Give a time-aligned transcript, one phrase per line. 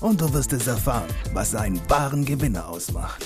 [0.00, 3.24] und du wirst es erfahren, was einen wahren Gewinner ausmacht.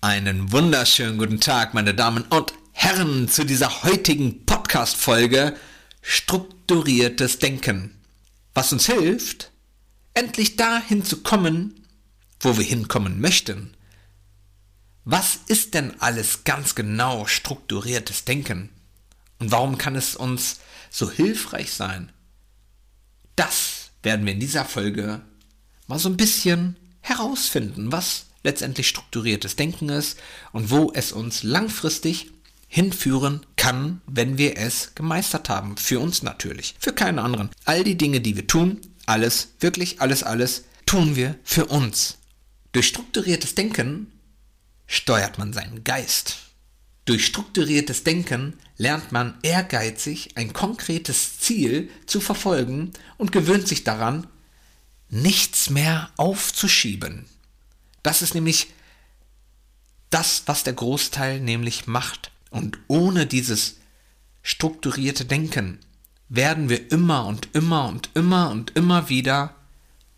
[0.00, 5.56] Einen wunderschönen guten Tag, meine Damen und Herren, zu dieser heutigen Podcast-Folge
[6.02, 8.00] Strukturiertes Denken.
[8.54, 9.50] Was uns hilft,
[10.14, 11.86] endlich dahin zu kommen,
[12.40, 13.76] wo wir hinkommen möchten.
[15.04, 18.70] Was ist denn alles ganz genau strukturiertes Denken?
[19.38, 22.12] Und warum kann es uns so hilfreich sein?
[23.36, 25.20] Das werden wir in dieser Folge
[25.86, 30.18] mal so ein bisschen herausfinden, was letztendlich strukturiertes Denken ist
[30.52, 32.30] und wo es uns langfristig
[32.68, 35.76] hinführen kann, wenn wir es gemeistert haben.
[35.76, 37.50] Für uns natürlich, für keinen anderen.
[37.64, 42.18] All die Dinge, die wir tun, alles, wirklich alles, alles, tun wir für uns.
[42.72, 44.12] Durch strukturiertes Denken
[44.86, 46.38] steuert man seinen Geist.
[47.06, 54.26] Durch strukturiertes Denken lernt man ehrgeizig ein konkretes Ziel zu verfolgen und gewöhnt sich daran,
[55.08, 57.26] nichts mehr aufzuschieben.
[58.02, 58.72] Das ist nämlich
[60.10, 62.32] das, was der Großteil nämlich macht.
[62.50, 63.76] Und ohne dieses
[64.42, 65.78] strukturierte Denken
[66.28, 69.54] werden wir immer und immer und immer und immer wieder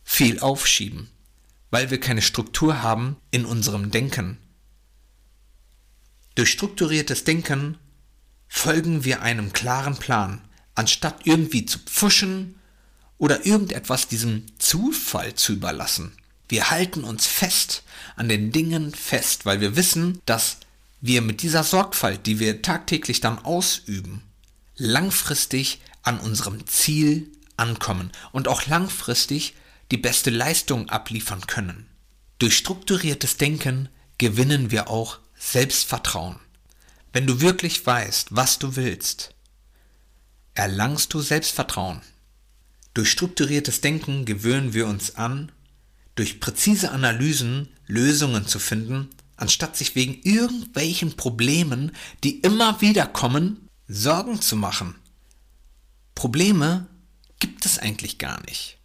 [0.04, 1.10] viel aufschieben,
[1.70, 4.38] weil wir keine Struktur haben in unserem Denken.
[6.38, 7.78] Durch strukturiertes Denken
[8.46, 10.40] folgen wir einem klaren Plan,
[10.76, 12.60] anstatt irgendwie zu pfuschen
[13.18, 16.12] oder irgendetwas diesem Zufall zu überlassen.
[16.48, 17.82] Wir halten uns fest
[18.14, 20.58] an den Dingen fest, weil wir wissen, dass
[21.00, 24.22] wir mit dieser Sorgfalt, die wir tagtäglich dann ausüben,
[24.76, 29.56] langfristig an unserem Ziel ankommen und auch langfristig
[29.90, 31.88] die beste Leistung abliefern können.
[32.38, 36.36] Durch strukturiertes Denken gewinnen wir auch Selbstvertrauen.
[37.12, 39.34] Wenn du wirklich weißt, was du willst,
[40.54, 42.02] erlangst du Selbstvertrauen.
[42.92, 45.52] Durch strukturiertes Denken gewöhnen wir uns an,
[46.16, 51.92] durch präzise Analysen Lösungen zu finden, anstatt sich wegen irgendwelchen Problemen,
[52.24, 54.96] die immer wieder kommen, Sorgen zu machen.
[56.14, 56.88] Probleme
[57.38, 58.78] gibt es eigentlich gar nicht.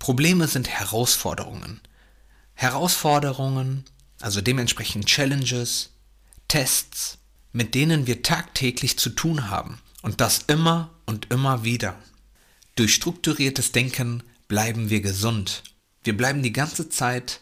[0.00, 1.80] Probleme sind Herausforderungen.
[2.54, 3.84] Herausforderungen,
[4.20, 5.90] also dementsprechend Challenges,
[6.48, 7.18] Tests,
[7.52, 9.78] mit denen wir tagtäglich zu tun haben.
[10.02, 11.98] Und das immer und immer wieder.
[12.76, 15.62] Durch strukturiertes Denken bleiben wir gesund
[16.06, 17.40] wir bleiben die ganze Zeit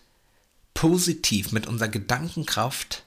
[0.73, 3.05] positiv mit unserer Gedankenkraft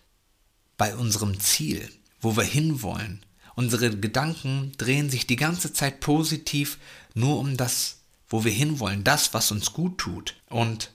[0.78, 1.90] bei unserem Ziel,
[2.22, 3.26] wo wir hinwollen.
[3.56, 6.78] Unsere Gedanken drehen sich die ganze Zeit positiv
[7.16, 7.98] nur um das,
[8.30, 10.36] wo wir hinwollen, das, was uns gut tut.
[10.48, 10.92] Und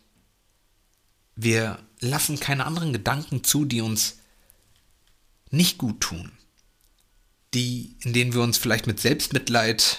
[1.36, 4.18] wir lassen keine anderen Gedanken zu, die uns
[5.50, 6.32] nicht gut tun.
[7.54, 9.98] Die, in denen wir uns vielleicht mit Selbstmitleid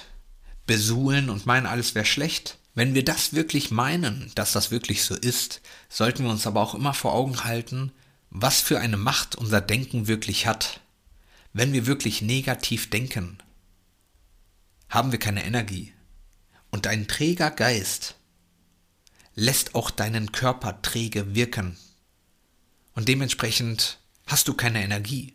[0.65, 2.57] besuhlen und meinen, alles wäre schlecht.
[2.75, 6.73] Wenn wir das wirklich meinen, dass das wirklich so ist, sollten wir uns aber auch
[6.73, 7.91] immer vor Augen halten,
[8.31, 10.79] was für eine Macht unser Denken wirklich hat.
[11.53, 13.37] Wenn wir wirklich negativ denken,
[14.89, 15.93] haben wir keine Energie.
[16.71, 18.15] Und ein träger Geist
[19.35, 21.77] lässt auch deinen Körper träge wirken.
[22.95, 25.33] Und dementsprechend hast du keine Energie.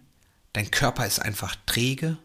[0.53, 2.19] Dein Körper ist einfach träge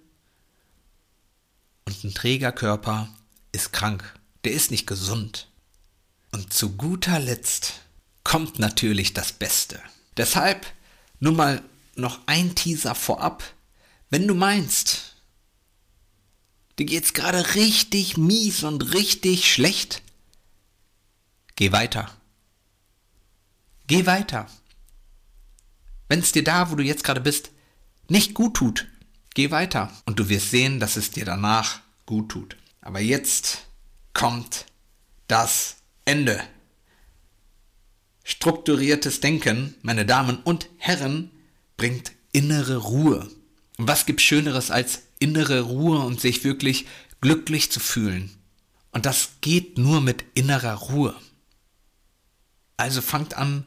[1.85, 3.09] und ein träger Körper
[3.51, 4.13] ist krank
[4.43, 5.47] der ist nicht gesund.
[6.31, 7.81] Und zu guter Letzt
[8.23, 9.79] kommt natürlich das Beste.
[10.17, 10.65] Deshalb
[11.19, 11.63] nur mal
[11.95, 13.43] noch ein Teaser vorab.
[14.09, 15.15] Wenn du meinst,
[16.79, 20.01] dir geht's gerade richtig mies und richtig schlecht,
[21.55, 22.09] geh weiter.
[23.87, 24.47] Geh weiter.
[26.07, 27.51] Wenn es dir da, wo du jetzt gerade bist,
[28.07, 28.87] nicht gut tut,
[29.33, 32.57] geh weiter und du wirst sehen, dass es dir danach gut tut.
[32.81, 33.65] Aber jetzt
[34.13, 34.65] kommt
[35.27, 36.41] das Ende.
[38.23, 41.31] Strukturiertes Denken, meine Damen und Herren,
[41.77, 43.29] bringt innere Ruhe.
[43.77, 46.85] Und was gibt Schöneres als innere Ruhe und sich wirklich
[47.21, 48.37] glücklich zu fühlen?
[48.91, 51.15] Und das geht nur mit innerer Ruhe.
[52.83, 53.63] Also fangt an,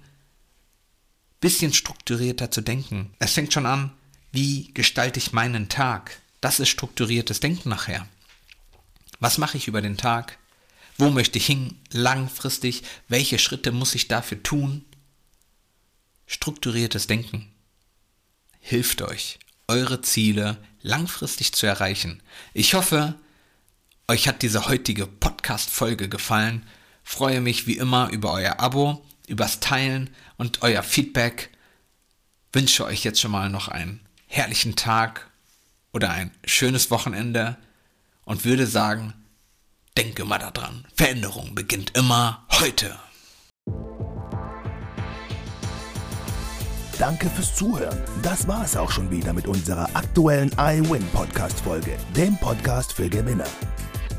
[1.40, 3.14] bisschen strukturierter zu denken.
[3.18, 3.90] Es fängt schon an,
[4.30, 6.20] wie gestalte ich meinen Tag?
[6.42, 8.06] Das ist strukturiertes Denken nachher.
[9.18, 10.36] Was mache ich über den Tag?
[10.98, 12.82] Wo möchte ich hin langfristig?
[13.08, 14.84] Welche Schritte muss ich dafür tun?
[16.26, 17.50] Strukturiertes Denken
[18.60, 22.22] hilft euch, eure Ziele langfristig zu erreichen.
[22.52, 23.14] Ich hoffe,
[24.08, 26.66] euch hat diese heutige Podcast-Folge gefallen.
[27.08, 31.50] Freue mich wie immer über euer Abo, übers Teilen und euer Feedback.
[32.52, 35.30] Wünsche euch jetzt schon mal noch einen herrlichen Tag
[35.92, 37.56] oder ein schönes Wochenende
[38.24, 39.14] und würde sagen,
[39.96, 42.98] denke mal daran, Veränderung beginnt immer heute.
[46.98, 48.02] Danke fürs Zuhören.
[48.22, 53.08] Das war es auch schon wieder mit unserer aktuellen iWin Podcast Folge, dem Podcast für
[53.08, 53.46] Gewinner.